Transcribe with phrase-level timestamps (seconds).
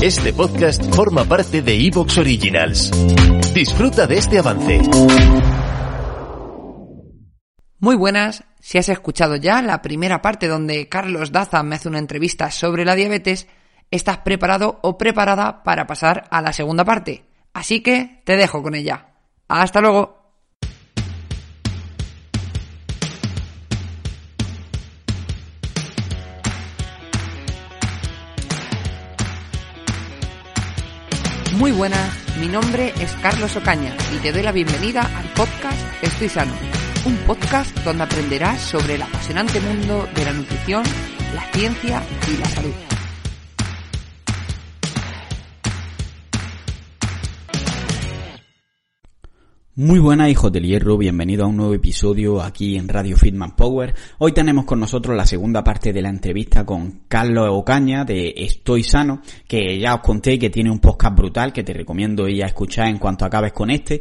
[0.00, 2.92] Este podcast forma parte de Evox Originals.
[3.52, 4.80] Disfruta de este avance.
[7.80, 11.98] Muy buenas, si has escuchado ya la primera parte donde Carlos Daza me hace una
[11.98, 13.48] entrevista sobre la diabetes,
[13.90, 17.24] estás preparado o preparada para pasar a la segunda parte.
[17.52, 19.14] Así que te dejo con ella.
[19.48, 20.17] Hasta luego.
[31.58, 32.08] Muy buenas,
[32.38, 36.52] mi nombre es Carlos Ocaña y te doy la bienvenida al podcast Estoy Sano,
[37.04, 40.84] un podcast donde aprenderás sobre el apasionante mundo de la nutrición,
[41.34, 42.00] la ciencia
[42.32, 42.87] y la salud.
[49.80, 53.94] Muy buenas hijos del hierro, bienvenido a un nuevo episodio aquí en Radio Fitman Power.
[54.18, 58.82] Hoy tenemos con nosotros la segunda parte de la entrevista con Carlos Ocaña de Estoy
[58.82, 62.48] Sano, que ya os conté que tiene un podcast brutal que te recomiendo ir a
[62.48, 64.00] escuchar en cuanto acabes con este.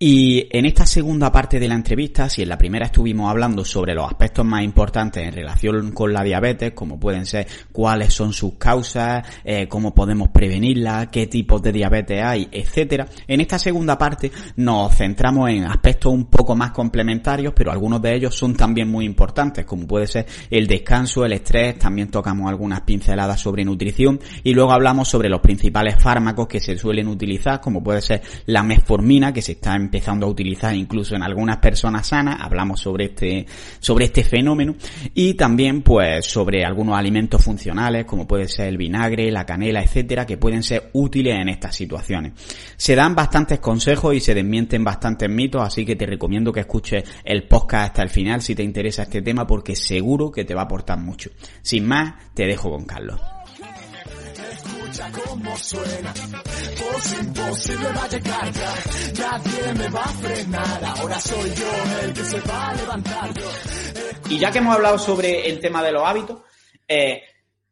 [0.00, 3.94] Y en esta segunda parte de la entrevista, si en la primera estuvimos hablando sobre
[3.94, 8.54] los aspectos más importantes en relación con la diabetes, como pueden ser cuáles son sus
[8.58, 14.30] causas, eh, cómo podemos prevenirla, qué tipos de diabetes hay, etcétera, en esta segunda parte
[14.54, 19.04] nos centramos en aspectos un poco más complementarios, pero algunos de ellos son también muy
[19.04, 24.54] importantes, como puede ser el descanso, el estrés, también tocamos algunas pinceladas sobre nutrición y
[24.54, 29.32] luego hablamos sobre los principales fármacos que se suelen utilizar, como puede ser la metformina,
[29.32, 33.46] que se está en empezando a utilizar incluso en algunas personas sanas, hablamos sobre este,
[33.80, 34.74] sobre este fenómeno,
[35.14, 40.26] y también pues sobre algunos alimentos funcionales, como puede ser el vinagre, la canela, etcétera,
[40.26, 42.32] que pueden ser útiles en estas situaciones.
[42.76, 47.04] Se dan bastantes consejos y se desmienten bastantes mitos, así que te recomiendo que escuches
[47.24, 50.62] el podcast hasta el final si te interesa este tema, porque seguro que te va
[50.62, 51.30] a aportar mucho.
[51.62, 53.18] Sin más, te dejo con Carlos
[63.34, 64.34] que.
[64.34, 66.40] Y ya que hemos hablado sobre el tema de los hábitos,
[66.86, 67.22] eh,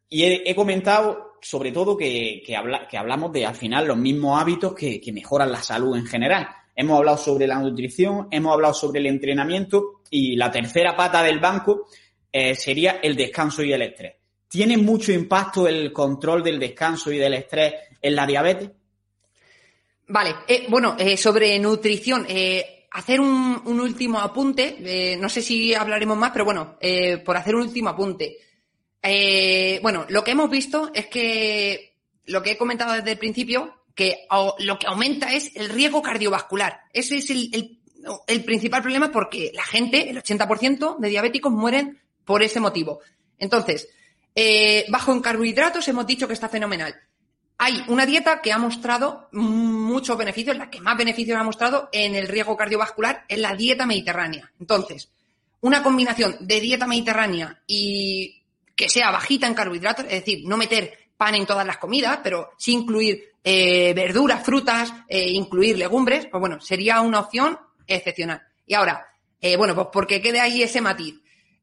[0.09, 5.01] y he, comentado sobre todo que, que, hablamos de al final los mismos hábitos que,
[5.11, 6.47] mejoran la salud en general.
[6.75, 11.39] Hemos hablado sobre la nutrición, hemos hablado sobre el entrenamiento y la tercera pata del
[11.39, 11.87] banco
[12.31, 14.26] eh, sería el descanso y el estrés.
[14.47, 18.71] ¿Tiene mucho impacto el control del descanso y del estrés en la diabetes?
[20.09, 26.17] Vale, eh, bueno, eh, sobre nutrición, eh, hacer un, último apunte, no sé si hablaremos
[26.17, 26.77] más, pero bueno,
[27.25, 28.37] por hacer un último apunte.
[29.81, 34.25] bueno, lo que hemos visto es que lo que he comentado desde el principio, que
[34.59, 36.81] lo que aumenta es el riesgo cardiovascular.
[36.93, 37.79] Ese es el,
[38.27, 43.01] el principal problema porque la gente, el 80% de diabéticos mueren por ese motivo.
[43.37, 43.89] Entonces,
[44.39, 46.93] eh, bajo en carbohidratos hemos dicho que está fenomenal.
[47.57, 52.13] Hay una dieta que ha mostrado muchos beneficios, la que más beneficios ha mostrado en
[52.13, 54.53] el riesgo cardiovascular es la dieta mediterránea.
[54.59, 55.09] Entonces,
[55.61, 58.43] una combinación de dieta mediterránea y
[58.75, 62.51] que sea bajita en carbohidratos, es decir, no meter pan en todas las comidas, pero
[62.59, 68.43] sí incluir eh, verduras, frutas, eh, incluir legumbres, pues bueno, sería una opción excepcional.
[68.67, 69.03] Y ahora,
[69.57, 71.15] bueno, pues porque quede ahí ese matiz.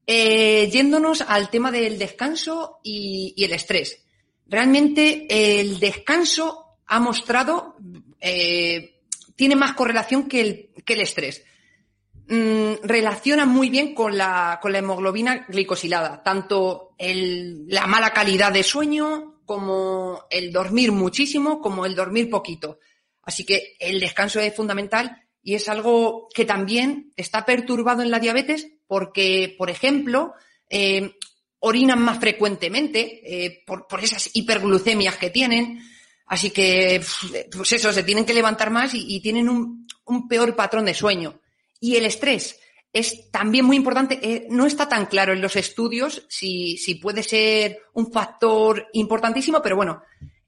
[0.07, 4.05] Eh, yéndonos al tema del descanso y, el estrés.
[4.45, 5.25] Realmente
[5.59, 7.75] el descanso ha mostrado,
[8.19, 9.01] eh,
[9.35, 11.43] tiene más correlación que el, estrés.
[12.27, 18.63] Mm, relaciona muy bien con la, con la hemoglobina glicosilada, tanto la mala calidad de
[18.63, 22.79] sueño como el dormir muchísimo, como el dormir poquito.
[23.23, 28.19] Así que el descanso es fundamental y es algo que también está perturbado en la
[28.19, 30.33] diabetes porque, por ejemplo,
[30.69, 31.15] eh,
[31.59, 35.79] orinan más frecuentemente eh, por, esas hiperglucemias que tienen.
[36.27, 37.01] Así que,
[37.55, 39.87] pues eso, se tienen que levantar más y, tienen un,
[40.27, 41.41] peor patrón de sueño.
[41.79, 42.59] Y el estrés
[42.91, 44.19] es también muy importante.
[44.21, 49.61] Eh, no está tan claro en los estudios si, si puede ser un factor importantísimo,
[49.61, 50.01] pero bueno,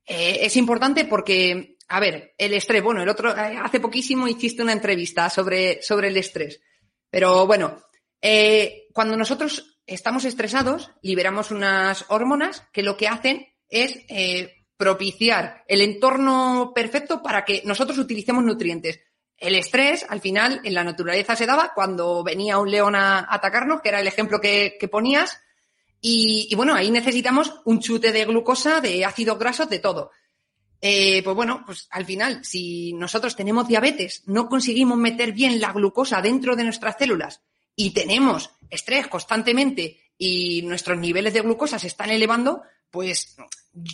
[0.05, 5.29] es importante porque a ver, el estrés, bueno, el otro, hace poquísimo hiciste una entrevista
[5.29, 6.61] sobre, sobre el estrés.
[7.09, 7.81] Pero bueno,
[8.21, 15.63] eh, cuando nosotros estamos estresados, liberamos unas hormonas que lo que hacen es eh, propiciar
[15.67, 18.99] el entorno perfecto para que nosotros utilicemos nutrientes.
[19.37, 23.81] El estrés, al final, en la naturaleza se daba cuando venía un león a atacarnos,
[23.81, 25.39] que era el ejemplo que, ponías.
[26.01, 30.11] Y, y, bueno, ahí necesitamos un chute de glucosa, de ácidos grasos, de todo.
[30.81, 35.71] Eh, pues bueno, pues al final, si nosotros tenemos diabetes, no conseguimos meter bien la
[35.71, 37.41] glucosa dentro de nuestras células
[37.77, 43.37] y tenemos estrés constantemente y nuestros niveles de glucosa se están elevando, pues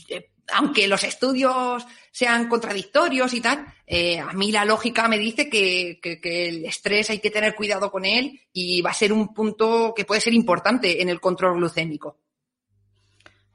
[0.10, 5.50] eh, aunque los estudios sean contradictorios y tal, eh, a mí la lógica me dice
[5.50, 9.94] que, el estrés hay que tener cuidado con él y va a ser un punto
[9.94, 12.18] que puede ser importante en el control glucémico.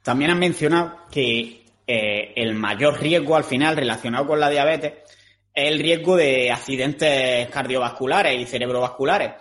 [0.03, 4.93] También han mencionado que eh, el mayor riesgo al final relacionado con la diabetes
[5.55, 9.33] es el riesgo de accidentes cardiovasculares y cerebrovasculares.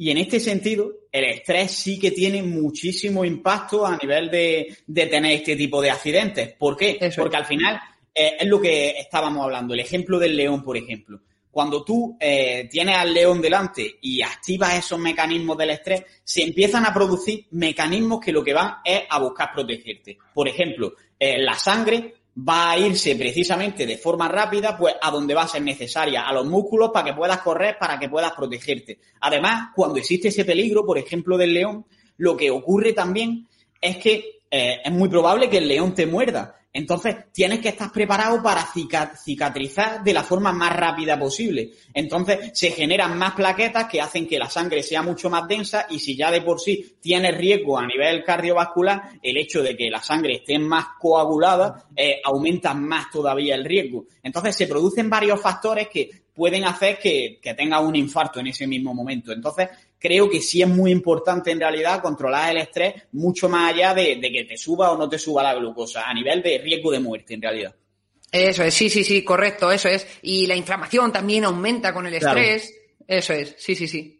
[0.00, 5.32] Y en este sentido, el estrés sí que tiene muchísimo impacto a nivel de, tener
[5.32, 6.54] este tipo de accidentes.
[6.54, 7.12] ¿Por qué?
[7.14, 7.78] Porque al final
[8.14, 9.74] eh, es lo que estábamos hablando.
[9.74, 11.20] El ejemplo del león, por ejemplo.
[11.50, 16.86] Cuando tú eh, tienes al león delante y activas esos mecanismos del estrés, se empiezan
[16.86, 20.16] a producir mecanismos que lo que van es a buscar protegerte.
[20.32, 25.34] Por ejemplo, eh, la sangre va a irse precisamente de forma rápida, pues a donde
[25.34, 28.98] va a ser necesaria, a los músculos para que puedas correr, para que puedas protegerte.
[29.20, 33.48] Además, cuando existe ese peligro, por ejemplo, del león, lo que ocurre también
[33.80, 36.59] es que eh, es muy probable que el león te muerda.
[36.72, 41.72] Entonces, tienes que estar preparado para cicatrizar de la forma más rápida posible.
[41.92, 45.98] Entonces, se generan más plaquetas que hacen que la sangre sea mucho más densa y
[45.98, 50.00] si ya de por sí tienes riesgo a nivel cardiovascular, el hecho de que la
[50.00, 54.06] sangre esté más coagulada eh, aumenta más todavía el riesgo.
[54.22, 58.66] Entonces, se producen varios factores que pueden hacer que, que tengas un infarto en ese
[58.66, 59.32] mismo momento.
[59.32, 59.68] Entonces,
[60.00, 64.20] creo que sí es muy importante en realidad controlar el estrés mucho más allá de,
[64.20, 67.34] que te suba o no te suba la glucosa, a nivel de riesgo de muerte
[67.34, 67.74] en realidad.
[68.32, 70.06] Eso es, sí, sí, sí, correcto, eso es.
[70.22, 72.74] Y la inflamación también aumenta con el estrés.
[73.06, 74.19] Eso es, sí, sí, sí.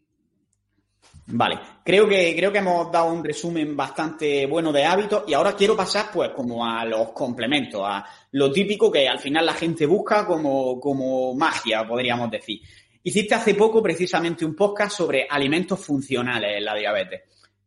[1.32, 5.54] Vale, creo que, creo que hemos dado un resumen bastante bueno de hábitos y ahora
[5.54, 9.86] quiero pasar pues como a los complementos, a lo típico que al final la gente
[9.86, 12.60] busca como, como magia, podríamos decir.
[13.02, 17.22] Hiciste hace poco precisamente un podcast sobre alimentos funcionales en la diabetes.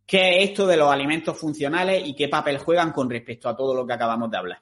[0.05, 3.73] ¿Qué es esto de los alimentos funcionales y qué papel juegan con respecto a todo
[3.73, 4.61] lo que acabamos de hablar?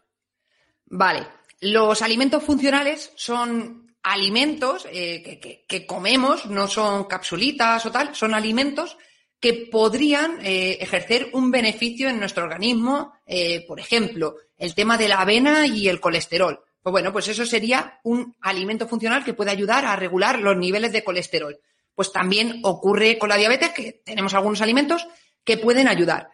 [0.86, 1.27] Vale,
[1.62, 8.98] los alimentos funcionales son alimentos eh, que, comemos, no son capsulitas o tal, son alimentos
[9.39, 15.07] que podrían eh, ejercer un beneficio en nuestro organismo, eh, por ejemplo, el tema de
[15.07, 16.63] la avena y el colesterol.
[16.81, 20.92] Pues bueno, pues eso sería un alimento funcional que puede ayudar a regular los niveles
[20.92, 21.59] de colesterol.
[21.94, 25.07] Pues también ocurre con la diabetes que tenemos algunos alimentos
[25.44, 26.30] que pueden ayudar.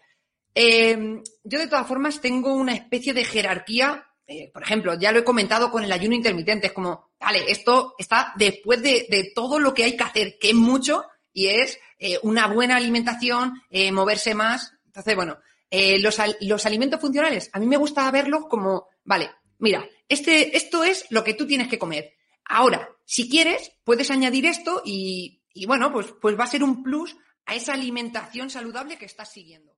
[0.56, 5.24] Yo de todas formas tengo una especie de jerarquía, eh, por ejemplo, ya lo he
[5.24, 9.86] comentado con el ayuno intermitente, es como, vale, esto está después de, todo lo que
[9.86, 14.74] hay que hacer, que es mucho, y es eh, una buena alimentación, eh, moverse más.
[14.86, 15.38] Entonces, bueno,
[15.72, 19.30] los, los alimentos funcionales, a mí me gusta verlos como, vale,
[19.60, 22.14] mira, este, esto es lo que tú tienes que comer.
[22.46, 26.84] Ahora, si quieres, puedes añadir esto y, y bueno, pues, pues va a ser un
[26.84, 27.16] plus
[27.46, 29.78] a esa alimentación saludable que estás siguiendo.